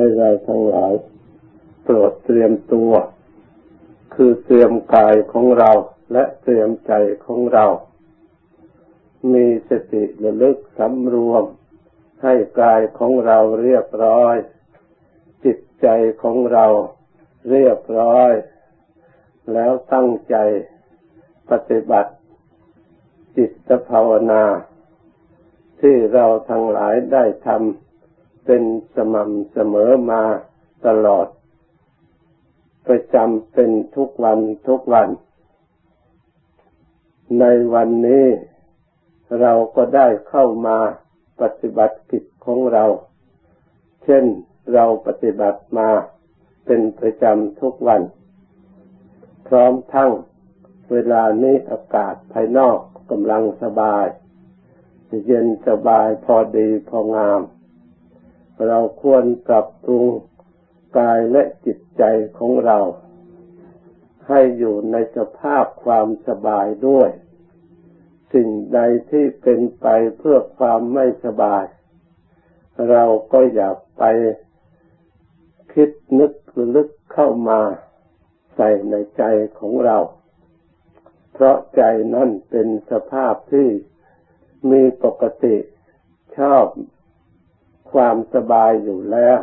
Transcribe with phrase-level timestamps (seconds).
[0.00, 0.92] ให้เราทั้งหลาย
[1.82, 2.92] โปรดเตรียมตัว
[4.14, 5.70] คือเตรียมกายของเรา
[6.12, 6.92] และเตรียมใจ
[7.24, 7.66] ของเรา
[9.32, 11.44] มีสติระลึกสำรวม
[12.22, 14.36] ให้กายของเราเรียบร้อย
[15.44, 15.88] จิตใจ
[16.22, 16.66] ของเรา
[17.50, 18.32] เรียบร้อย
[19.52, 20.36] แล้วตั้งใจ
[21.50, 22.12] ปฏิบัติ
[23.36, 24.44] จิตภาวนา
[25.80, 27.87] ที่เราทั้งหลายได้ทำ
[28.50, 30.22] เป็นสม่ำเสมอมา
[30.86, 31.26] ตลอด
[32.86, 35.08] ประจำเป็นทุกวันทุกวัน
[37.40, 38.26] ในวันนี้
[39.40, 40.78] เราก็ได้เข้ามา
[41.40, 42.84] ปฏิบัติกิจของเรา
[44.04, 44.24] เช่น
[44.74, 45.88] เราปฏิบัติมา
[46.66, 48.02] เป็นประจำทุกวัน
[49.48, 50.10] พร้อมทั้ง
[50.90, 52.78] เวลานี้อากาศภายนอก
[53.10, 54.06] กำลังสบาย
[55.26, 57.40] เย็นสบายพอดีพองาม
[58.66, 60.04] เราควรปรับปรุง
[60.98, 62.02] กายและจิตใจ
[62.38, 62.78] ของเรา
[64.28, 67.10] ให้อยู่ในสภาพความสบายด้วย
[68.32, 69.86] สิ่งใดที่เป็นไป
[70.18, 71.64] เพื่อความไม่สบาย
[72.90, 74.02] เราก็อย่าไป
[75.72, 76.32] คิดนึก
[76.74, 77.60] ลึกเข้ามา
[78.56, 79.22] ใส่ในใจ
[79.58, 79.98] ของเรา
[81.32, 81.82] เพราะใจ
[82.14, 83.68] นั่นเป็นสภาพที่
[84.70, 85.56] มีปกติ
[86.38, 86.64] ชอบ
[87.92, 89.38] ความสบายอยู่แล้ว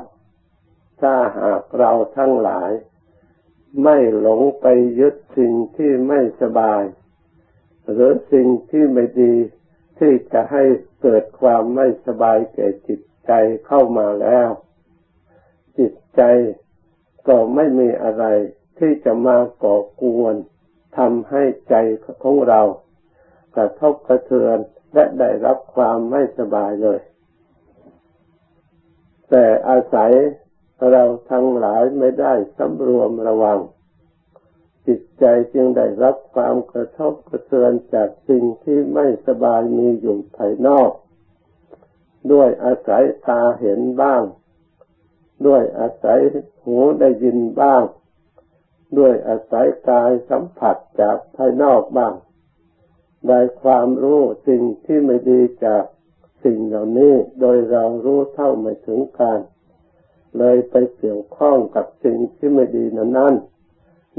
[1.02, 2.72] ถ้าหากเราทั้งหลาย
[3.84, 4.66] ไม่หลงไป
[5.00, 6.84] ยึดสิ่งที่ไม่สบาย
[7.92, 9.36] หรือสิ่งที่ไม่ดี
[10.00, 10.64] ที่จะให้
[11.02, 13.32] เกิดความไม่สบายแก่จิตใจ
[13.68, 14.50] เข้ามาแล้ว
[15.80, 16.22] จิตใจ
[17.28, 18.26] ก็ไม่มีอะไร
[18.80, 20.36] ที่จะมาก่อกวน
[20.98, 21.76] ทำให้ใจ
[22.24, 22.62] ของเรา
[23.56, 24.58] กระทบกระเทือน
[24.94, 27.00] และได้รับความไม่สบายเลย
[29.30, 30.12] แต่อาศัย
[30.92, 33.59] เราทั้งหลายไม่ได้สำรวมระวัง
[34.88, 40.91] จิตใจจึงได้รับความกระทบกระเทือนจากสิ่งที่ไม่สบายมีอยู่ภายนอก
[42.31, 44.22] ด้วยอาศัยตาเห็นบ้าง
[45.47, 46.19] ด้วยอาศัย
[46.63, 47.84] หูได้ยินบ้าง
[48.97, 52.13] ด้วยอาศัยกายสัมผัสจากภายนอกบ้าง
[53.28, 55.84] ได้ความรู้สิ่งที่ไม่ดีจาก
[56.45, 59.39] สิ่งเหล่านี้โดยเรารู้เท่าไม่ถึงการ
[60.38, 63.33] เลยไปเกี่ยวข้องกับสิ่งที่ไม่ดีนั้นนน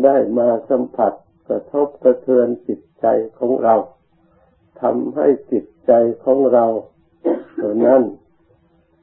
[0.05, 1.13] ได้มาสัมผัส
[1.49, 3.07] กระทบกระเทือนจิตใจ
[3.39, 3.75] ของเรา
[4.81, 5.93] ทำให้จิตใจ
[6.25, 6.67] ของเรา
[7.57, 8.03] เท่านั้น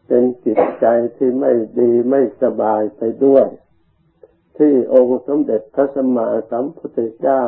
[0.08, 3.46] เป็นจิตใจที่ไม่ดีไม่สบายไปด้วย
[4.58, 7.44] ที่องค์สมเด็จพระสัมมาสัมพุทธเจ้า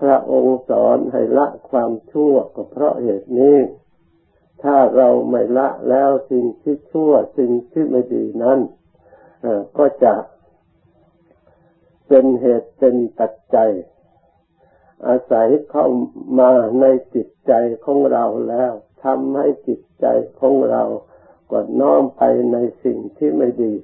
[0.00, 3.56] พระองค์สอนให้ละความชั่วก็เพราะเหตุนี้
[4.62, 8.58] ถ้าเราไม่ละแล้วสิ่งที่ชั่วสิ่งที่ไม่ดีนั้น
[9.78, 10.14] ก็จะ
[12.08, 13.70] เป็นเหตุเป็นปัจจัย
[15.06, 15.86] อาศัยเข้า
[16.38, 16.84] มาใน
[17.14, 17.52] จิตใจ
[17.84, 18.72] ของเราแล้ว
[19.04, 20.06] ทำให้จิตใจ
[20.40, 20.82] ของเรา
[21.50, 22.22] ก็น้อมไป
[22.52, 23.74] ในสิ่งที่ไม่ดี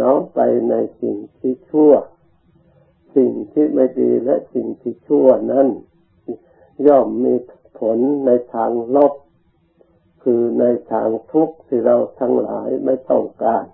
[0.04, 0.40] ้อมไป
[0.70, 1.92] ในสิ่งที่ชั่ว
[3.16, 5.68] สิ่งที่ไม่ดีและสิ่งที่ชั่วนั้น
[6.86, 7.34] ย่อมมี
[7.78, 9.12] ผลในทางลบ
[10.24, 13.64] คือในทางทุกข์ที่เราทั้งหลายไม่ต้องการ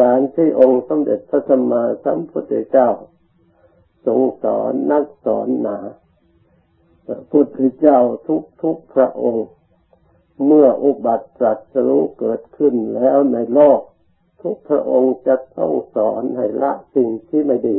[0.00, 2.90] การที่องค์สมเด็จพระสัมมาสัมพุทธเจ้า
[4.06, 5.78] ทรงสอนนักสอนหนา
[7.06, 7.98] พระพุทธเจ้า
[8.28, 9.46] ทุกทุกพระองค์
[10.46, 13.80] เมื่ออุบัติตรัสรู้เกิดขึ้นแล้วในโลก
[14.42, 17.78] ทุกพระองค์จะต้องสอนให้ละสิ่งที่ไม่ดี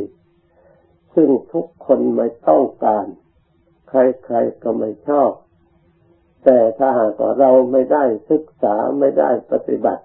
[1.16, 3.06] ซึ่งทุกคนไม่ต้องการ
[3.90, 5.32] ใครๆก็ไม่ชอบ
[6.46, 10.04] แต่ถ้าหากเราไม่ได้ศึกษาไม่ได้ปฏิบัติ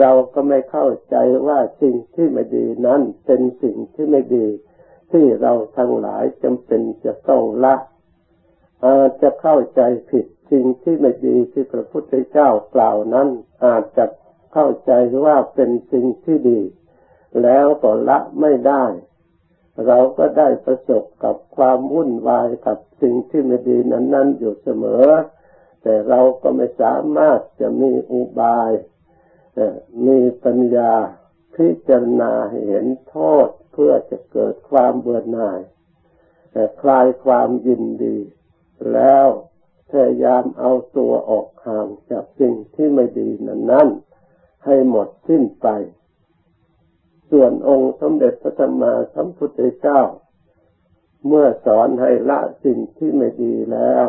[0.00, 4.46] เราก็ไม่เข้าใจว่าสิ่งที่ไม่ดีนั้นเป็นสิ่งที่ไม่ดี
[5.12, 7.76] ที่เราทั้งหลายจำเป็นจะต้องละ
[8.84, 13.28] อาจจะเข้าใจผิดสิ่งที่ไม่ดีที่พระพุทธเจ้ากล่าวนั้น
[13.64, 14.04] อาจจะ
[14.52, 14.92] เข้าใจ
[15.24, 16.60] ว่าเป็นสิ่งที่ดี
[17.42, 18.84] แล้วก็ละไม่ได้
[19.86, 25.06] เราก็ได้ประสบกับความวุ่นวายกับสิ่งที่ไม่ดีนั้น ๆ อยู่เสมอ
[25.82, 28.70] แต่เราก็ไม่สามารถจะมีอุบาย
[30.06, 30.94] มีปัญญา
[31.56, 32.32] พิจารณา
[32.66, 35.60] เห็นโทษเพื่อจะเกิดความเบื่อหน่าย
[36.80, 38.18] คลายความยินดี
[38.92, 39.26] แล้ว
[39.90, 45.68] พยายามเอาตัวออกห่างจากสิ่งที่ไม่ดีนั้นๆให้หมดสิ้นไป
[47.30, 50.00] ส่วนองค์สมเด็จพระสัมมาสัมพุทธเจ้า
[51.26, 54.06] เมื่อสอนให้ละสิ่งที่ไม่ดีแล้ว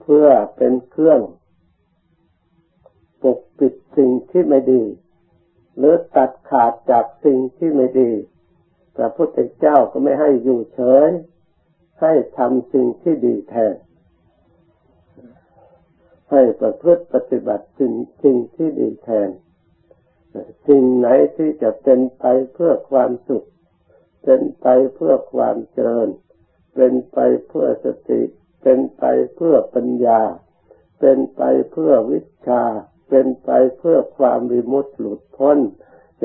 [0.00, 0.26] เพื่อ
[0.56, 1.20] เป็นเครื่อง
[3.22, 4.84] ปกปิดสิ่งที่ไม่ดี
[5.76, 8.12] หรือตัดขาดจากสิ่งที่ไม่ดี
[8.96, 11.10] พระพุทธเจ้าก็ไม่ให้อยู่เฉย
[12.00, 13.74] ให้ทำสิ่งที่ดีแทน
[16.30, 17.92] ให้ประพฤติปฏิบัติสิ่ง
[18.22, 19.28] สิ่งที่ดีแทน
[20.68, 22.24] สิ่งไหนที่จะเป็นไป
[22.54, 23.46] เพื่อความสุข
[24.24, 26.08] เป็นไปเพื่อความเจริญ
[26.74, 27.18] เป็นไป
[27.48, 28.22] เพื่อสติ
[28.62, 29.04] เป็นไป
[29.36, 30.20] เพื่อปัญญา
[31.00, 31.42] เป็นไป
[31.72, 32.64] เพื่อวิชา
[33.08, 35.58] เป็นไปเพื่อความวิมุตติหลุดพ้น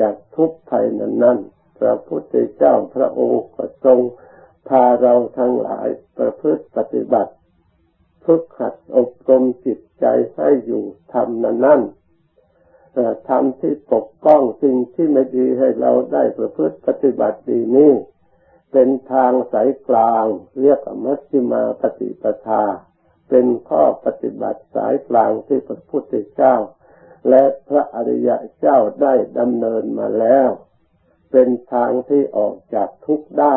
[0.00, 1.38] จากทุกข์ภัยนั้น
[1.78, 4.00] พระพุทธเจ้าพระองค์ก็ทรง
[4.68, 5.88] พาเราทั้งหลาย
[6.18, 7.32] ประพฤติปฏิบัติ
[8.24, 11.80] ฝึกขัดอบรมจิตใจให้อยู่ทำนั้นนั่น
[13.28, 17.92] ทำที่ปกป้องสิ่งที่ไม่ดีให้เราได้ประพฤติปฏิบัติดีนี้
[18.72, 20.26] เป็นทางสายกลาง
[20.60, 22.64] เรียกมัชฌิมาปฏิปทา
[23.28, 26.54] เป็นข้อปฏิบัติสายกลางที่พระพุทธเจ้า
[27.28, 30.48] และพระอริยเจ้าได้ดำเนินมาแล้ว
[31.32, 33.56] เป็นทางที่ออกจากทุกข์ได้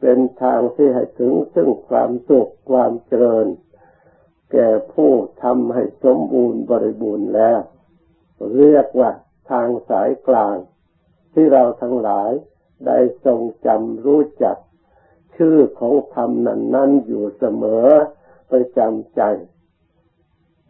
[0.00, 3.46] เป็นทางที่ให้ถึงซึ่งความสุขความเจริญ
[4.52, 7.60] แก่ผู้ทำให้สมบูรณ์บริบูรณ์แล้ว
[8.54, 9.10] เรียกว่า
[9.50, 10.56] ทางสายกลาง
[11.32, 12.30] ที่เราทั้งหลาย
[12.86, 14.56] ได้ทรงจำรู้จัก
[15.36, 17.88] ชื่อของธรรมนั้นนั้นอยู่เสมอ
[18.50, 19.22] ประจำใจ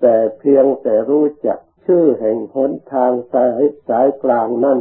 [0.00, 4.80] แต่เพียงแต่รู้จักชื่อแห่งหนทางสายสายกลางนั้น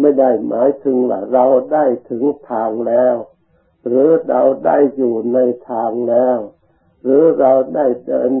[0.00, 3.16] ไม่ได้หมายถึงว่าเราได้ถึงทางแล้ว
[3.86, 5.38] หรือเราได้อยู่ใน
[5.70, 6.38] ทางแล้ว
[7.02, 8.32] หรือเราได้เดิน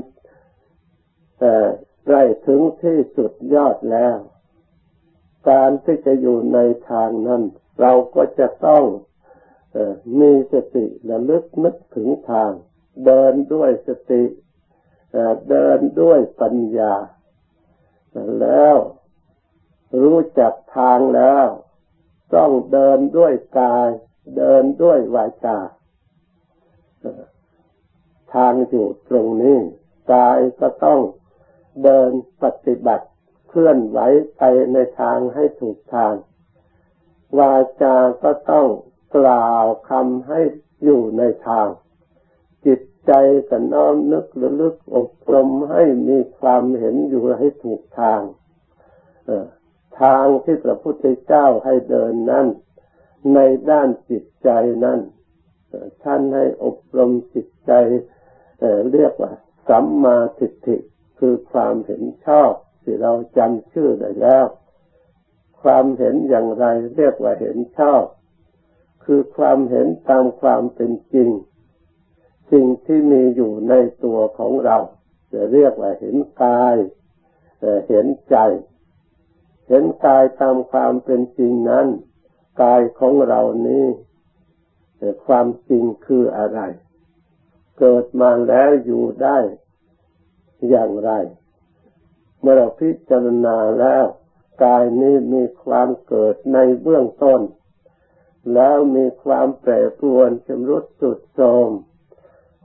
[2.08, 4.16] ได้ถึงที่สุดยอดแล้ว
[5.50, 6.58] การที่จะอยู่ใน
[6.90, 7.42] ทางนั้น
[7.80, 8.84] เราก็จะต้อง
[10.18, 12.50] มีสติระลึกนึกถึงทาง
[13.04, 14.24] เดินด้วยสติ
[15.50, 16.94] เดินด้วยปัญญา
[18.40, 18.76] แล้ว
[20.02, 21.46] รู้จักทางแล้ว
[22.34, 23.88] ต้องเดินด้วยกาย
[24.36, 25.58] เดินด้วยวาจา
[28.34, 29.58] ทางอยู่ตรงนี้
[30.12, 31.00] กายก็ต้อง
[31.84, 32.10] เดิน
[32.42, 33.06] ปฏิบัติ
[33.48, 33.98] เคลื่อนไหว
[34.36, 34.42] ไป
[34.72, 36.14] ในทางให้ถูกทาง
[37.38, 38.66] วาจาก็ต้อง
[39.16, 40.40] กล่าวคำให้
[40.82, 41.66] อยู่ในทาง
[42.66, 43.12] จิตใจ
[43.48, 48.20] ก็น้อมนึกระลึกอบรมให้มีความเห็นอยู่ให้ถูกทาง
[50.00, 52.46] ทางที่พระพุทธเจ้าให้เดินนั้น
[53.34, 53.38] ใน
[53.70, 54.50] ด้านจิตใจ
[54.84, 55.00] นั้น
[56.04, 57.72] ท่านให้อบรมจิตใจ
[58.92, 59.32] เรียกว่า
[59.68, 60.76] สัมมาทิฏฐิ
[61.24, 62.52] คือความเห็นชอบ
[62.82, 64.44] ที่เราจำชื่อได้แล้ว
[65.62, 66.64] ความเห็นอย่างไร
[66.96, 68.04] เรียกว่าเห็นชอบ
[69.04, 71.30] คือความเห็นตามความเป็นจริง
[72.52, 73.74] สิ่งที่มีอยู่ใน
[74.04, 74.78] ตัวของเรา
[75.32, 76.76] จะเรียกว่าเห็นกาย
[77.88, 78.36] เห็นใจ
[79.68, 81.86] เห็นกายตามความเป็นจริงนั้น
[82.62, 83.86] กายของเรานี้
[85.26, 86.60] ความจริงคืออะไร
[87.78, 89.38] เกิดมาแล้วอยู่ได้
[90.68, 91.10] อย่างไร
[92.40, 94.04] เมื่อเราพิจารณาแล้ว
[94.64, 97.40] กายนี้มีความเกิดในเบื้องต้น
[98.54, 101.70] แล้วมีความแปรปรวนชำรุดสุดโทรม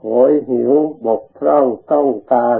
[0.00, 0.72] โหยหิว
[1.06, 2.58] บกพร่องต้องการ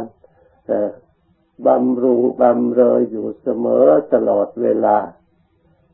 [1.67, 4.99] บำรุงบำเรออยู่เสมอตลอดเวลา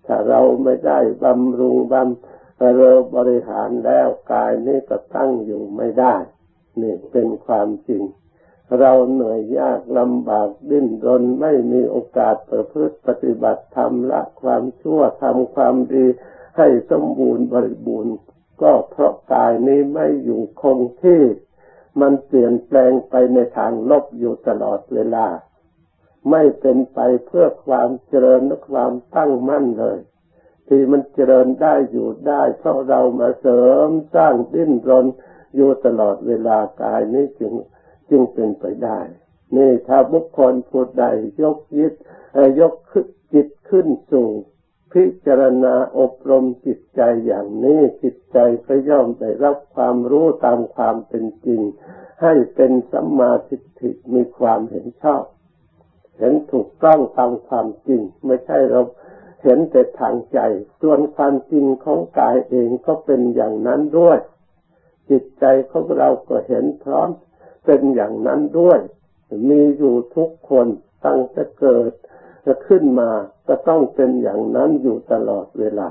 [0.07, 6.15] ถ้าเราไม่ได้บำรุงบำเรอบริหารแล้วกายนี้ก็ตั้งอยู่ไม่ได้
[6.81, 8.03] นี่เป็นความจริง
[8.79, 16.07] เราเหนื่อยยากลำบากดิ้นรนไม่มีโอกาสประพฤติปฏิบัติธรรมละความชั่วทำความดี
[16.57, 18.15] ให้สมบูรณ์บริบูรณ์
[18.63, 21.23] ก็เพราะกายนี้ไม่อยู่คงที่
[22.01, 25.27] มันเปลี่ยนแปลงไปในทางลบอยู่ตลอดเวลา
[26.31, 29.99] ไม่เป็นไปเพื่อความเจริญและความตั้งมั่นเลย
[30.69, 35.07] ที่มันเจริญได้อยู่ได้ เพราะเรามาเสริมสร้างดิ้นรน
[35.57, 37.53] อยู่ตลอดเวลากายนี้จึง
[38.11, 39.01] จึงเป็นไปได้
[39.57, 41.05] นี่ถ้าบุคคลผู้ใด
[41.43, 41.95] ยกยึด
[42.61, 42.75] ยก
[43.35, 44.29] จิตขึ้นสู่
[44.93, 51.61] พิจารณาอบรมจิตใจอย่างนี้จิตใจก็ย่อมได้รับความรู้ตามความเป็นจริง
[52.23, 55.25] ให้เป็นสัมมาทิฏฐิมีความเห็นชอบ
[56.19, 58.83] เห็นถูกต้องตามความจริง ไม่ใช่เรา
[59.43, 60.39] เห็นแต่ทางใจ
[60.81, 64.19] ส่วนความจริงของกายเองก็เป็นอย่างนั้นด้วย
[65.11, 67.09] จิตใจของเราก็เห็นพร้อม
[67.65, 68.81] เป็นอย่างนั้นด้วย
[69.49, 70.67] มีอยู่ทุกคน
[71.05, 71.93] ตั้งแต่เกิด
[72.47, 73.11] จะขึ้นมา
[73.49, 75.91] ก็ต้องเป็นอย่างนั้นอยู่ตลอดเวลา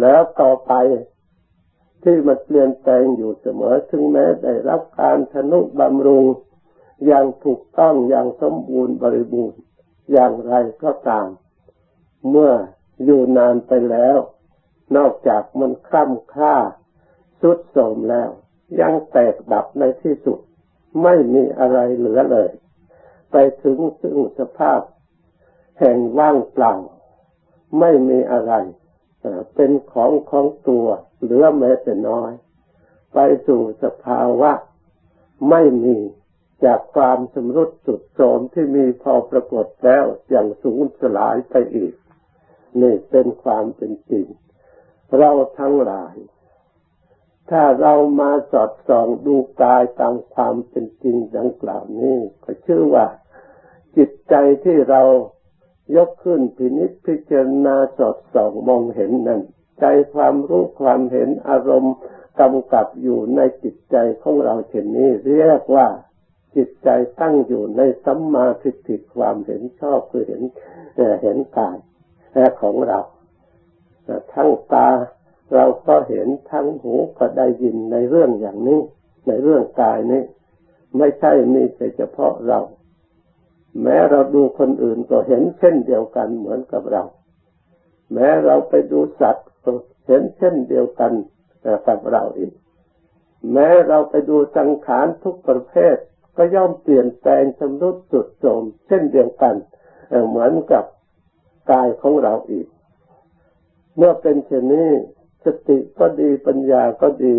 [0.00, 0.72] แล้วต่อไป
[2.02, 6.26] ที่มันเปลี่ยนแปลงอยู่เสมอ ถึงแม้ได้รับการทนุบำรุง
[7.06, 9.60] อย่างถูกต้องอย่างสมบูรณ์บริบูรณ์
[10.12, 11.28] อย่างไรก็ตาม
[12.30, 12.52] เมื่อ
[13.04, 14.18] อยู่นานไปแล้ว
[14.96, 16.56] นอกจากมันคล่ำคล้า
[17.40, 18.30] สุดโทมแล้ว
[18.80, 20.38] ยังแตกดับในที่สุด
[21.02, 22.50] ไม่มีอะไรเหลือเลย
[23.30, 24.80] ไปถึงซึ่งสภาพ
[25.78, 26.74] แห่งว่างเปล่า
[27.80, 28.52] ไม่มีอะไร
[29.54, 30.86] เป็นของของตัว
[31.20, 32.32] เหลือแม้แต่น้อย
[33.14, 34.52] ไปสู่สภาวะ
[35.50, 35.96] ไม่มี
[36.64, 41.94] จากความสมรุดสุดโทมที่มีพอปรากฏแล้วอย่างสูญสลายไปอีก
[42.80, 44.26] นี่เป็นความเป็นจริง
[45.18, 46.14] เราทั้งหลาย
[47.50, 53.06] ถ้าเรามาสอดส่องดูกายตามความเป็นจริงดังกล่าวนี้ก็ชื่อว่า
[53.96, 54.34] จิตใจ
[54.64, 55.02] ที่เรา
[55.96, 59.42] ยกขึ้นพินิจพิจารณาสอดส่องมองเห็นนั้น
[59.80, 59.84] ใจ
[60.14, 61.94] ความรู้ความเห็นอารมณ์
[62.40, 65.88] กำกับอยู่ในจิตใจของเราเช่นนี้เรียกว่า
[66.56, 66.88] จิตใจ
[67.20, 70.42] ตั้งอยู่ในสัมมาทิฏฐิความเห็นชอบคือเห็น
[71.22, 71.76] เห็นกาย
[72.60, 73.00] ของเรา
[74.34, 74.88] ทั้งตา
[75.54, 78.80] เราก็เห็นทั้งหูก็ได้ยินในเรื่องอย่างนี้
[79.26, 80.22] ในเรื่องกายนี้
[80.96, 82.60] ไม่ใช่มีแต่เฉพาะเรา
[83.82, 87.02] แม้เราดูคนอื่นก็เห็นเช่นเดียวกันเหมือนกับเรา
[88.12, 89.72] แม้เราไปดูสัตว์ก็
[90.06, 91.12] เห็นเช่นเดียวกัน
[91.86, 92.52] กับเราอีก
[93.52, 95.96] แม้เราไปดูสังขารทุกประเภท
[96.36, 99.54] ก็ย่อมเปลี่ยนแปลงชำรุดสุดโทรมเช่นเดียวกัน
[100.28, 100.84] เหมือนกับ
[101.70, 102.66] กายของเราอีก
[103.96, 104.90] เมื่อเป็นเช่นนี้
[105.44, 107.34] สติก็ดีปัญญาก็ดี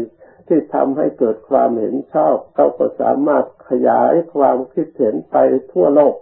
[0.47, 5.35] ที่ทำให้เกิดความเห็นชอบเขาก็สามารถขยายความคิดเห็นไป
[5.71, 6.15] ทั่วโลก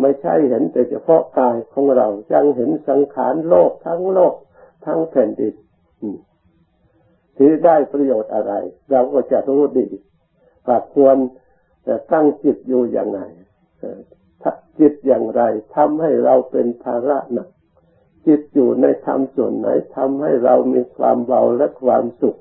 [0.00, 4.34] ไม่ใช่เห็นแต่เฉพาะกายของเรายังเห็นสังขารโลกทั้งโลก
[4.86, 5.54] ทั้งแผ่นดิน
[7.36, 8.52] ที่ได้ประโยชน์อะไร
[8.90, 9.88] เราก็จะรู้ดี
[10.66, 11.16] ว่าควร
[12.12, 13.20] ตั้งจิตอยู่อย่างไร
[14.80, 15.42] จิตอย่างไร
[15.76, 17.48] ทำให้เราเป็นภาระหนัก
[18.26, 22.40] จิตอยู่ในธรรมส่วนไหนทำให้เรามีความเบาและความสุข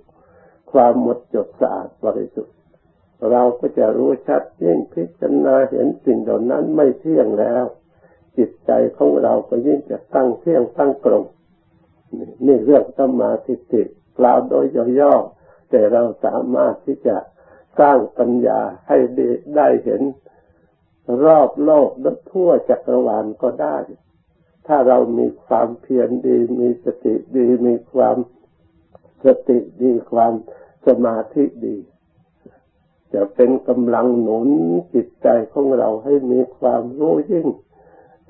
[0.71, 2.55] ความหมดจดสะอาดบริสุทธิ์
[3.31, 7.65] เราก็จะรู้ชัดยิ่งพิจารณาเห็นสิ่งเหล่านั้นไม่เที่ยงแล้ว
[8.37, 11.23] จิตใจของเราก็ยิ่งจะตั้งเที่ยงตั้งตรง
[12.45, 13.81] นี่เรื่องสมาธิิ
[14.17, 14.65] กล่าวโดย
[14.99, 17.17] ย่อๆแต่เราสามารถที่จะ
[17.79, 18.97] สร้างปัญญาให้
[19.55, 20.01] ได้เห็น
[21.25, 23.77] รอบโลกและทั่วจักรวาลก็ได้
[24.67, 28.17] ถ้าเรามีความเพียรดี มีสติดี มีความ
[29.25, 30.33] สติดีความ
[30.87, 31.77] สมาธิดี
[33.13, 34.49] จะเป็นกำลังหนุน
[34.93, 37.47] จิตใจของเราให้มีความรู้ยิ่ง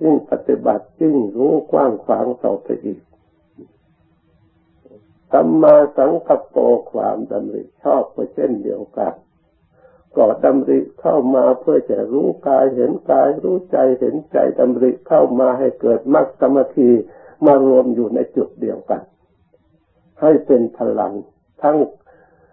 [0.01, 3.01] ยิ่งปฏิบัติยิ่งรู้กว้างขวางต่อไปอีก
[5.31, 6.57] สัมมาสังกัปโป
[6.91, 9.13] ความดำริชอบก็เช่นเดียวกัน
[10.17, 16.89] ก็ดำริเข้ามาเพื่อจะรู้กายเห็นกายรู้ใจเห็นใจดำริเข้ามาให้เกิดมรรคสมาธิ
[17.45, 19.01] มารวมอยู่ในจุดเดียวกัน
[20.21, 21.13] ให้เป็นพลัง
[21.63, 21.77] ทั้ง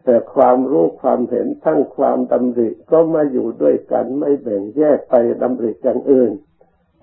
[0.05, 6.33] แต่ความรู้ความเห็นทั้งความดำริก็มาอยู่ด้วยกันไม่แบ่งแยกไปดำริอย่างอื่น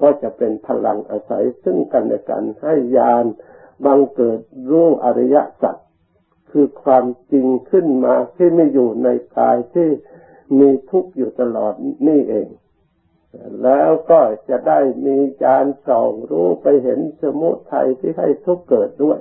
[0.02, 3.26] ก็จะเป็นพลังอาศัยซึ่งกันและกันให้ยาน
[3.86, 4.40] บังเกิด
[4.70, 5.76] รู้อริยสัจ
[6.52, 9.90] คือความจริงขึ้นมาที่ไม่อยู่ในกายที่
[10.58, 11.74] มีทุกข์อยู่ตลอด
[12.08, 12.50] นี่เอง
[13.64, 19.20] แล้วก็จะได้มีจานส่องรู้ไปเห็นสมุทัยที่ให้ทุกข์เกิดด้วย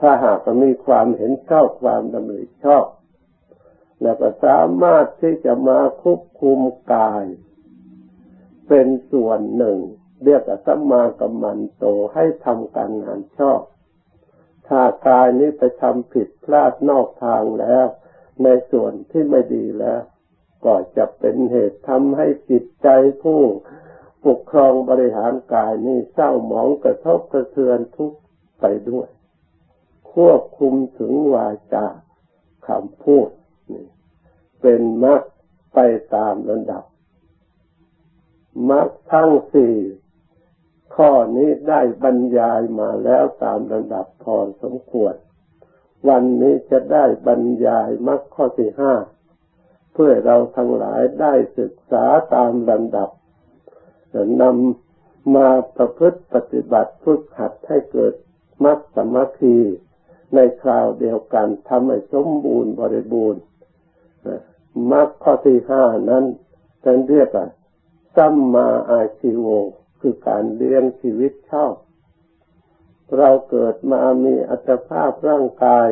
[0.00, 2.86] ถ้าหากมีความเห็นชอบความดำริชอบ
[4.02, 6.58] แล้วก็สามารถที่จะมาควบคุม
[6.94, 7.24] กาย
[8.68, 9.78] เป็นส่วนหนึ่ง
[10.24, 11.84] เรียกว่าสัมมากัมมันโต
[12.14, 13.60] ให้ทำการงานชอบ
[14.68, 17.86] ถ้ากายนี้ไปทำผิดพลาดนอกทางแล้ว
[18.42, 20.02] ในส่วนที่ไม่ดีแล้ว
[20.64, 22.88] ก็จะเป็นเหตุทำให้จิตใจ
[23.22, 23.40] ผู้
[24.26, 28.12] ปกครองบริหารกายนี้เศร้าหมองกระทบกระเทือนทุก
[28.60, 29.08] ไปด้วย
[30.12, 31.86] ควบคุมถึงวาจา
[32.68, 33.28] คำพูด
[33.72, 33.86] นี่
[34.62, 35.22] เป็นมรรค
[35.74, 35.78] ไป
[36.14, 36.84] ตามระดับ
[38.70, 39.74] มรรคทั้งสี่
[40.94, 45.14] ข้อนี้ได้บรรยายมาแล้วตามระดับพอสมควร
[46.08, 48.94] วันนี้จะได้บรรยายมรรคข้อที่ห้า
[49.92, 52.04] เพื่อเราทั้งหลายได้ศึกษา
[52.34, 53.10] ตามลำดับ
[54.42, 58.14] นำมาประพฤติปฏิบัติฝึกหัดให้เกิด
[58.64, 59.58] มรรคสมาธิ
[60.34, 63.42] ในคราวเดียวกันทำให้สมบูรณ์บริบูรณ์
[64.92, 66.24] มรรคข้อที่ห้านั้น
[66.84, 67.46] ท่านเรียกว่า
[68.16, 69.46] สัมมาอาชีโว
[70.00, 71.74] คือการเลี้ยงชีวิตชอบ
[73.18, 75.88] เราเกิดมามีอัตภาพร่างกาย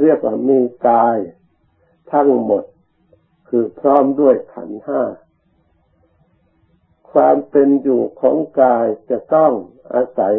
[0.00, 1.18] เรียกว่ามีกาย
[2.12, 2.64] ทั้งหมด
[3.48, 5.02] คือพร้อมด้วยขันห้า
[7.12, 9.52] ความเป็นอยู่ของกายจะต้อง
[9.94, 10.34] อาศัย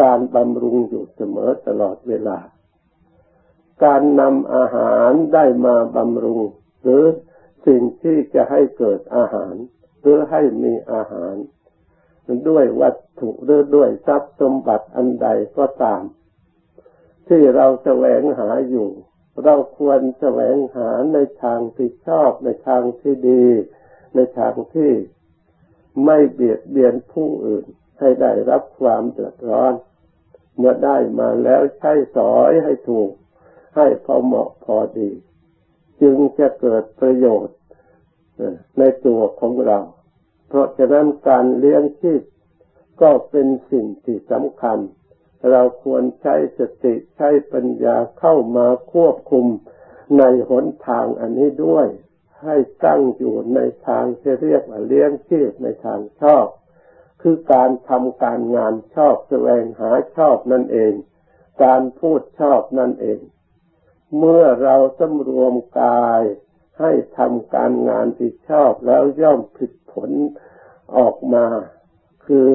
[0.00, 2.38] การบำรุงอยู่เสมอตลอดเวลา
[3.84, 6.40] การนำอาหารได้มาบำรุง
[6.82, 7.04] หรือ
[7.66, 9.54] สิ่งที่จะให้เกิดอาหาร
[10.00, 11.34] หรือให้มีอาหาร
[12.48, 16.02] ด้วยวัตถุหรือด้วยทรัพย์สมบัติอันใดก็ตาม
[17.28, 18.88] ที่เราแสวงหาอยู่
[19.44, 23.46] เราควรแสวงหาในทางที่ชอบในทางที่ดี
[24.14, 24.92] ในทางที่
[26.04, 27.64] ไม่เบียดเบียนผู้อื่น
[28.00, 29.72] ให้ได้รับความเดือดร้อน
[30.56, 33.10] เมื่อได้มาแล้วใช้สอยให้ถูก
[33.76, 35.10] ให้พอเหมาะพอดี
[36.00, 37.56] จึงจะเกิดประโยชน์
[38.78, 39.78] ในตัวของเรา
[40.48, 42.22] เพราะฉะนั้นการเลี้ยงชีพ
[43.02, 44.78] ก็เป็นสิ่งที่สำคัญ
[45.50, 49.46] เราควรใช้สติใช้ปัญญาเข้ามาควบคุม
[50.18, 51.88] ในหนทางอันนี้ด้วย
[52.42, 56.46] ให้ตั้งอยู่ในทางที่เรียกว่าเลี้ยงชีพในทางชอบ
[57.22, 60.92] คือการทำการงานชอบแสวงหาชอบนั่นเอง
[61.64, 63.18] การพูดชอบนั่นเอง
[64.18, 66.22] เมื่อเราสำรวมกาย
[66.78, 70.10] ให้ทำการงานที่ชอบแล้วย่อมผิดผล
[70.96, 71.46] ออกมา
[72.26, 72.48] คือ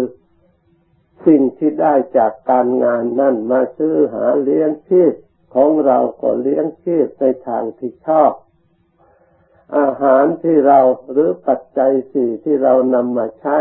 [1.27, 5.13] สิ่งที่ได้จากการงานนั่นมาซื้อหาเลี้ยงชีพ
[5.55, 8.31] ของเราก็เลี้ยงชีพในทางที่ชอบ
[9.77, 10.79] อาหารที่เรา
[11.11, 13.59] หรือปัจจัยสี่ที่เรานำมาใช้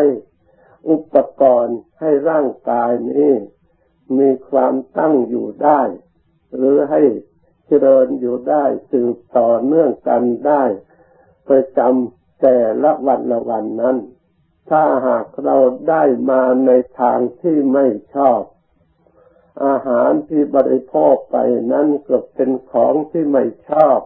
[0.88, 3.32] อุปกรณ์ให้ร่างกายนี้
[4.18, 5.80] มีความตั้งอยู่ได้
[6.56, 7.02] หรือให้
[7.66, 10.64] เจริญอยู่ได้สืบต่อเนื่องกันได้
[11.48, 13.96] ประจำแต่ละวันละวันนั้น
[14.70, 15.56] ถ้าหากเรา
[15.88, 18.42] ได้มาในทางที่ไม่ชอบ
[19.66, 21.36] อาหารที่บริโภคไป
[21.72, 23.98] นั้นก็เป็นของที่ไม่ชอบ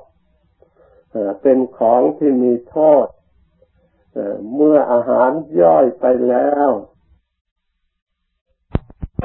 [1.43, 3.07] เป็นของที่มีโทษ
[4.55, 6.71] เมื่ออาหารย่อยไปแล้ว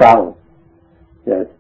[0.02, 0.20] ฟัง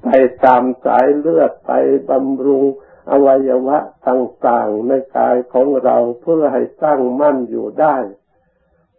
[0.03, 0.07] ไป
[0.45, 1.71] ตามสายเลือดไป
[2.09, 2.63] บำรุง
[3.11, 7.97] อวัยวะต่างๆในกายของเราเพื่อให้ตั้งมั่นอยู่ได้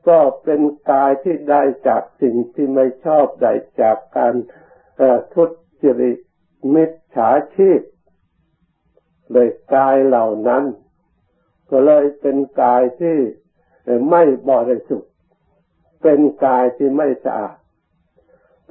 [0.08, 4.34] ก็เป็นกายที่ได้จากสิ่งที่ไม่ชอบได้จากการ
[5.34, 5.44] ทุ
[5.82, 6.18] จริต
[6.74, 7.80] มิจฉาชีพ
[9.32, 10.64] เลยกายเหล่านั้น
[11.70, 13.18] ก็เลยเป็นกายที่
[14.10, 15.12] ไม่บริสุทธิ์
[16.02, 17.56] เป็นกายที่ไม่สะอาด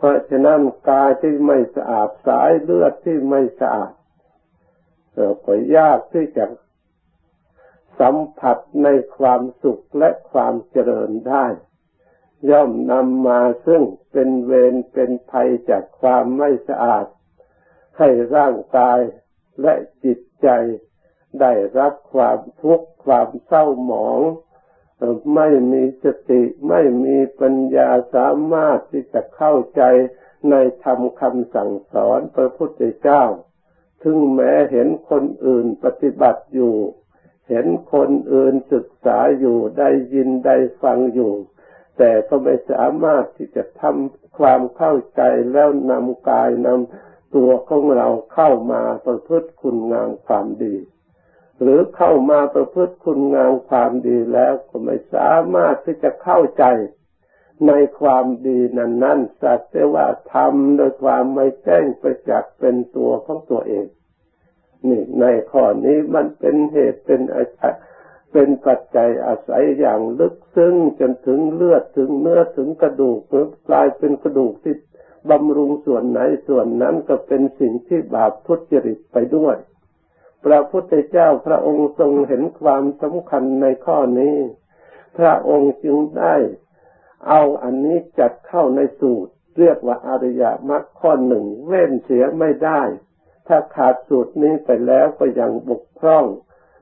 [0.02, 3.94] เพราะฉะนั้นกายที่ไม่สะอาดสายเลือดที่ไม่สะอาด
[5.46, 6.46] ก็ยากที่จะ
[8.00, 8.88] สัมผัสใน
[9.18, 11.46] ความสุขและความเจริญได้
[12.50, 17.06] ย่อมนำมาซึ่งเป็นเวรเป็นภัยจากความไม่สะอาด
[17.98, 19.00] ให้ร่างกาย
[19.62, 20.48] และจิตใจ
[21.40, 24.20] ได้รับความทุกข์ความเศร้าหมอง
[25.36, 29.84] ไม่มีสติไม่มีปัญญาสามารถที่จะเข้าใจ
[30.50, 33.24] ในธรรมคำสั่งสอนพระพุทธเจ้า
[34.04, 36.76] ถึงแม้เห็นคนอื่นปฏิบัติอยู่
[37.50, 41.34] เห็นคนอื่นศึกษาอยู่ได้ยินได้ฟังอยู่
[41.98, 45.22] แต่ก็ไม่สามารถที่จะทำความเข้าใจ
[45.54, 50.76] แล้วนำกายนำตัวของเราเข้ามาประพฤติคุณงามความดี
[51.62, 56.66] หรือเข้ามาประพฤติคุณงามความดีแล้วก็ไม่สามารถที่จะเข้าใจ
[57.68, 63.86] ในความดีนั้นนั้นสักแต่ว่าทำโดยความไม่แจ้งประจักษ์เป็นตัวของตัวเอง
[64.88, 67.44] นี่ในข้อนี้มันเป็นเหตุเป็นอา
[68.32, 74.76] เป็นปัจจัยอาศัยอย่างลึกซึ้งจนถึงเลือดถึงเนื้อถึงกระดูกเกลายเป็นกระดูกที่
[75.30, 79.56] บำรุงส่วนไหนส่วนนั้นก็เป็นสิ่งที่บาปทุจริตไปด้วย
[80.46, 84.36] พระพุทธเจ้าพระองค์ทรงเห็นความสำคัญในข้อนี้
[85.18, 86.36] พระองค์จึงได้
[87.28, 92.82] เอาอันนี้จัดเข้าในสูตร เรียกว่าอริยมรรคข้อหนึ่งเว้นเสียไม่ได้
[93.48, 96.26] ถ้าขาดสูตรนี้ไปแล้วก็ยังบกพร่อง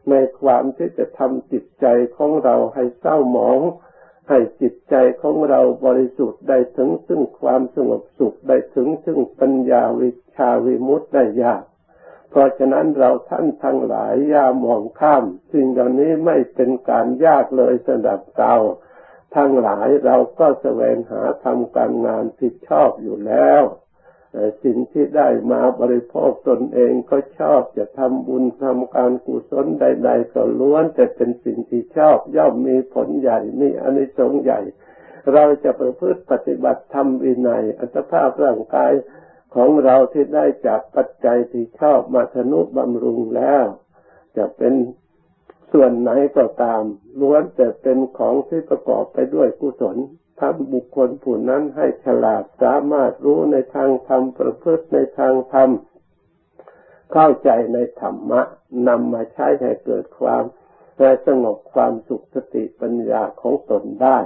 [0.10, 1.86] ในความที่จะทำจิตใจ
[2.18, 3.60] ของเราให้เศร้าหมอง
[4.30, 11.64] ให้จิตใจของเราบริสุทธิ์ได้ถึงซึ่งความสงบสุขได้ถึงซึ่งปัญญาวิชาวิมุตติได้ยาก
[12.30, 18.54] เพราะฉะนั้นเราท่านทั้งหลายอย่ามองข้าม สิ่งเหล่านี้ไม่เป็นการยากเลยสำหรับเรา
[19.36, 23.64] ทั้งหลายเราก็แสวงหาทำการงานที่ชอบอยู่แล้ว
[24.64, 34.62] สิ่งที่ได้มาบริโภคตนเองก็ชอบจะทำบุญทำการกุศลใด ๆ ก็ล้วนแต่เป็นสิ่งที่ชอบ ย่อมมีผลใหญ่มีอนิสงส์ใหญ่
[35.34, 38.92] เราจะประพฤติปฏิบัติธรรมวินัยอัตภาพร่างกาย
[39.56, 43.66] ของเราที่ได้จากปัจจัยที่ชอบมาธนุบำรุงแล้ว
[44.38, 44.74] จะเป็น
[45.72, 46.84] ส่วนไหนก็ตาม
[47.22, 49.98] ล้วนแต่เป็นของที่ประกอบไปด้วยกุศล
[50.40, 55.70] ทำบุคคลผู้นั้นให้ฉลาดสามารถรู้ในทางธรรมประพฤติในทางธรรม
[57.14, 58.42] เข้าใจในธรรมะ
[58.88, 60.44] นำมาใช้ให้เกิดความ
[61.00, 64.20] และสงบความสุขสติปัญญาของตนได้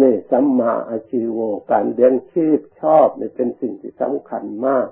[0.00, 1.38] นี่สัมมาอาชีโว
[1.70, 4.88] การเลี้ยงชีพชอบนี่เป็นสิ่งที่สำคัญมาก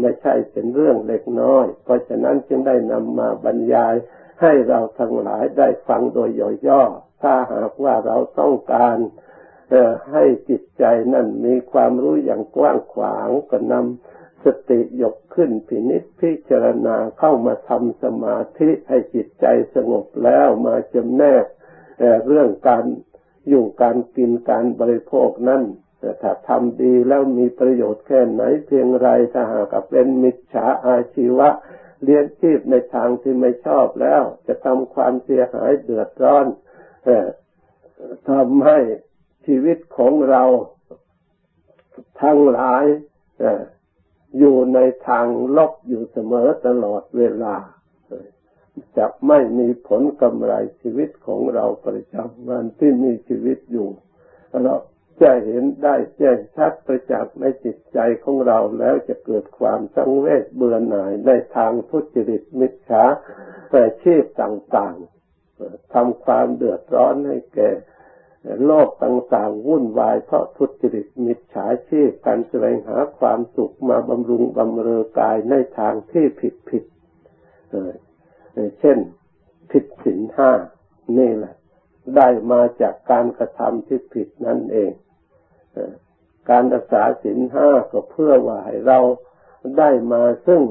[0.00, 3.94] ไม่ใช่เป็นเรื่องเล็กน้อย เพราะฉะนั้นจึงได้นำมาบรรยาย
[4.40, 6.30] ให้เราทั้งหลายได้ฟังโดย
[6.68, 8.98] ย่อๆถ้าหากว่าเราต้องการ
[10.12, 21.44] ให้จิตใจนั่นมีความรู้อย่างกว้างขวางก็นำสติยกขึ้นพินิจพิจารณาเข้ามาทำสมาธิให้จิตใจสงบแล้วมาจำแนก
[22.26, 22.84] เรื่องการ
[23.48, 25.62] อยู่การกินการบริโภคนั้น
[26.22, 31.48] ถ้าทำดีแล้วมีประโยชน์แค่ไหนเพียงไรถ้าหากเป็นมิจฉาอาชีวะ
[32.02, 36.46] เลี้ยงชีพในทางที่ไม่ชอบแล้ว จะทำความเสียหายเดือดร้อน
[38.28, 38.78] ทำให้
[39.46, 40.44] ชีวิตของเรา
[42.22, 42.84] ทั้งหลาย
[44.38, 45.26] อยู่ในทาง
[45.56, 47.56] ลบอยู่เสมอตลอดเวลา
[48.98, 53.88] จะไม่มีผลกำไรชีวิตของเราประจำวันที่มีชีวิตอยู่
[54.64, 54.74] เรา
[55.22, 63.04] จะเห็นได้แจ้งชัดประจักษ์ในจิตใจของเราแล้วจะเกิดความสังเวชเบื่อหน่ายในทางทุจริตมิจฉา
[63.70, 67.70] แต่ชีพต่างๆทำความเดือดร้อนให้แก่
[68.66, 76.84] โลกต่างๆวุ่นวายเพราะทุจริตมิจฉาชีพการแสวงหาความสุขมาบำรุงบำเรอกายในทางที่ผิดผิด
[78.80, 78.98] เช่น
[79.70, 80.50] ผิดศีลห้า
[81.18, 81.54] นี่แหละ
[82.16, 84.92] ได้มาจากการกระทำที่ผิดนั่นเอง
[86.50, 88.98] การรักษาศีลห้าก็เพื่อว่าให้เรา
[89.78, 90.62] ได้มาซึ่ง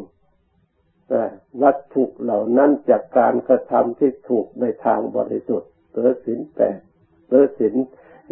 [1.64, 6.80] วัตถุเหล่านั้นจากการกระทำที่ถูกในทางบริสุทธิ์หรือศีลแปด
[7.28, 7.76] หรือศีล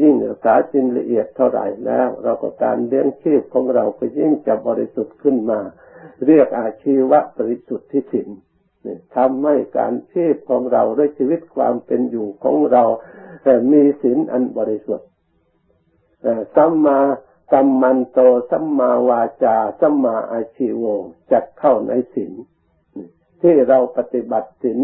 [0.02, 5.60] ยิ่งรักษาจินละเอียดเท่าไหร่แล้ว เราก็การเลี้ยงชีพของเราก็ยิ่งจะบริสุทธิ์ขึ้นมา
[6.26, 8.30] เรียกอาชีวะบริสุทธิ์ที่ศีล
[9.16, 12.84] ทำให้การชีพของเราด้วยชีวิตความเป็นอยู่ของเรา
[13.44, 15.10] แต่มีศีลอันบริสุทธิ์
[16.56, 17.00] สัมมา
[17.52, 18.20] สัมมันโต
[18.52, 20.84] สัมมาวาจาสัมมาอาชีโว
[21.32, 22.34] จัดเข้าในศีล
[23.42, 24.80] ที่เราปฏิบัติศีล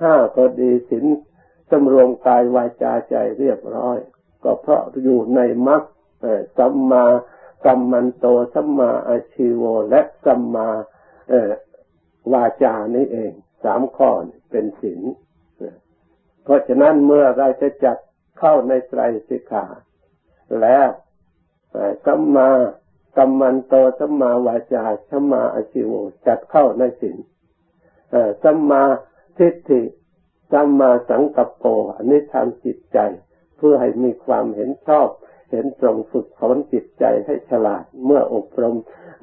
[0.00, 1.04] ห้าก็ดีศีล
[1.70, 3.98] สำรวมกายวาจาใจเรียบร้อย
[4.42, 5.82] ก็เพราะอยู่ในมรรค
[6.58, 7.04] สัมมา
[7.64, 13.32] สัมมันโตสัมมาอาชีโวและสัมมาาจานี่เอง
[13.64, 14.10] สามข้อ
[14.50, 15.02] เป็นศีล
[16.44, 17.98] เพราะฉะนั้นเมื่อเราจะจัด
[18.38, 19.64] เข้าในไตรสิกขา
[20.62, 20.88] แล้ว
[22.06, 22.50] สัมมา
[23.16, 25.90] สัมมันโตสัมมาวาจาสัมมาอาชิว
[26.26, 27.16] จัดเข้าในศีล
[28.42, 28.82] สัมมา
[29.38, 29.82] ทิฏฐิ
[30.52, 31.64] สัมมาสังกัปโป
[31.96, 32.98] อันนี้ทำจิตใจ
[33.56, 35.08] เพื่อให้มีความเห็นชอบ
[35.54, 38.76] ห็นตรงฝึกฝนจิตใจให้ฉลาดเมื่ออบรม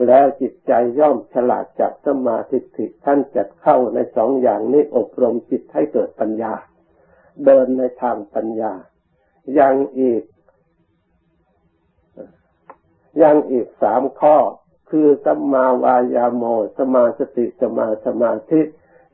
[0.07, 6.53] แล้วจิตใจย่อมฉลาดจากสมาธิิท่านจัดเข้าในสองอย่างนี้อบรมจิตให้เกิดปัญญา
[7.45, 8.73] เดินในทางปัญญา
[9.59, 10.23] ยังอีก
[13.21, 14.37] ยังอีกสามข้อ
[14.89, 16.43] คือสัมมาวายาโม
[16.77, 18.61] สมาสติสมาสมาธิ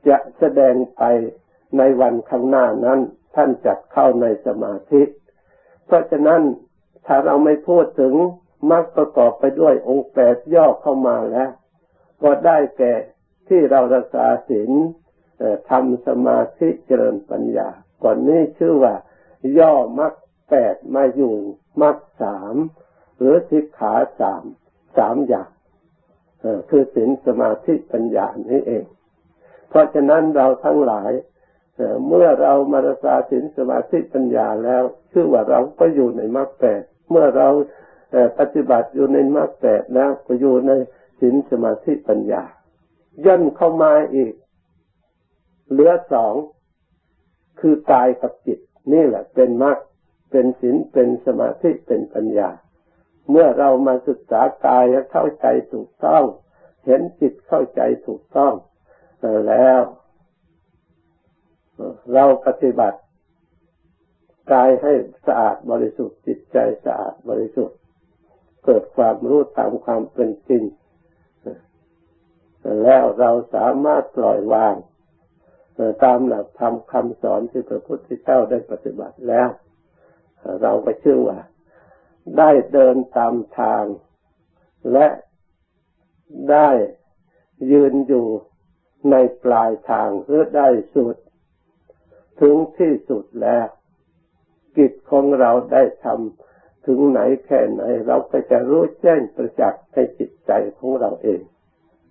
[0.08, 1.04] จะแสดงไป
[1.78, 3.00] ในวันข้างหน้านั้น
[3.36, 5.02] ท่านจัดเข้าในสมาธิ
[5.86, 6.42] เพราะฉะนั้น
[7.08, 8.14] ถ้าเราไม่พูดถึง
[8.72, 11.50] มักประกอบไปด้วยองค์แปดย่อเข้ามาแล้ว
[12.22, 12.94] ก็ได้แก่
[13.48, 14.72] ที่เรารักษาศีล
[15.70, 17.70] ทำสมาธิเจริญปัญญา
[18.04, 18.96] ก่อนนี้ชื่อว่า
[19.60, 20.14] ย่อมัก
[20.50, 21.36] แปดมาอยู่
[21.82, 22.56] มักสาม
[23.18, 24.44] หรือสิกขาสาม
[24.98, 25.50] สามอย่าง
[26.70, 28.86] คือศีลสมาธิปัญญานี้เอง
[29.70, 31.12] เพราะฉะนั้นเราทั้งหลาย
[32.08, 37.48] เมื่อเรามารักษาศีลสมาธิปัญญาแล้ว ชื่อว่าเราก็อยู่ในมรรคแปด เมื่อเรา
[38.40, 40.72] ปฏิบัติอยู่ในมรรคแปดแล้วก็อยู่ใน
[41.20, 42.44] ศีลสมาธิปัญญา
[43.26, 44.34] ย่นเข้ามาอีก
[45.70, 46.34] เหลือสอง
[47.60, 48.60] คือกายกับจิต
[48.94, 49.78] นี่แหละเป็นมรรค
[50.32, 52.50] เป็นศีลเป็นสมาธิเป็นปัญญา
[53.30, 56.24] เมื่อเรามาศึกษากายเข้าใจถูกต้อง
[56.86, 58.54] เห็นจิตเข้าใจถูกต้อง
[59.48, 59.80] แล้ว
[62.14, 63.00] เราปฏิบัติ
[64.52, 64.94] กายให้
[65.28, 67.78] สะอาดบริสุทธิ์จิตใจสะอาดบริสุทธิ์
[68.66, 70.64] เกิดความรู้ตามความเป็นจริง
[72.84, 74.76] แล้วเราสามารถปล่อยวาง
[76.04, 79.50] ตามหลักธรรมคำสอนที่พระพุทธเจ้าได้ปฏิบัติแล้ว
[80.62, 81.40] เราก็เชื่อว่า
[82.38, 83.86] ได้เดินตามทาง
[84.94, 85.08] และ
[86.52, 86.70] ได้
[87.72, 88.28] ยืนอยู่
[89.12, 91.16] ในปลายทางหรือได้สุด
[92.42, 93.68] ถึงที่สุดแล้ว
[94.78, 101.42] กิจของเราได้ทำถึงไหนแค่ไหน เราก็จะรู้แจ้งประจักษ์ในจิตใจของเราเอง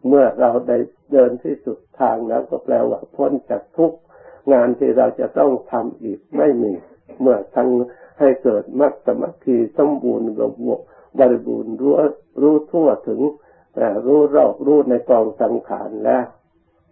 [0.06, 0.78] เมื่อเราได้
[1.12, 3.92] เดินที่สุดทางแล้วก็แปลว่าพ้นจากทุก
[4.52, 6.72] งานที่เราจะต้องทำอีกไม่มี
[7.20, 7.70] เมื่อทั้ง
[8.20, 10.80] ให้เกิดมรรคสมัคคีสมบูรณ์ระบบ
[11.18, 11.94] บริบูรณ์รู้
[12.42, 13.20] รู้ทั่วถึง
[14.06, 16.24] รู้รอบรู้ในกองสังขารแล้ว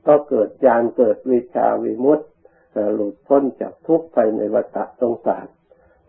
[0.06, 2.26] ก็เกิดญาณเกิดวิชาวิมุตติ
[2.94, 5.46] หลุดพ้นจากทุกข์ไปในวัฏสงสาร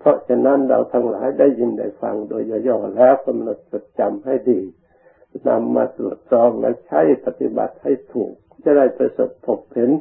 [0.06, 4.62] ราะฉะนั้นเราทั้งหลายได้ยินได้ฟังโดยย่อๆแล้วกำหนดจดจำให้ดี
[5.48, 9.92] นำมาตรวจสอบและใช้ปฏิบัติให้ถูก จะได้ประสบพบเห็น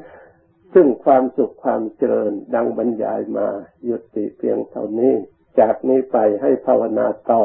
[0.75, 3.49] ซึ่งความสุขความเจริญดังบรรยายมา
[3.85, 5.15] หยุดติเพียงเท่านี้
[5.61, 7.43] จากนี้ไปให้ภาวนาต่อ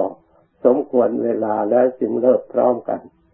[0.65, 3.01] สมควรเวลาแล้วจึงเลิกพร้อมกัน